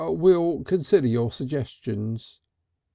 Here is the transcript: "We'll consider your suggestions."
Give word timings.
"We'll 0.09 0.63
consider 0.63 1.05
your 1.07 1.31
suggestions." 1.31 2.39